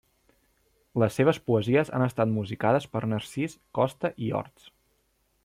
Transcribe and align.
Les 1.03 1.17
seves 1.19 1.39
poesies 1.49 1.91
han 1.97 2.07
estat 2.07 2.33
musicades 2.39 2.89
per 2.95 3.03
Narcís 3.13 3.55
Costa 3.81 4.13
i 4.29 4.33
Horts. 4.41 4.73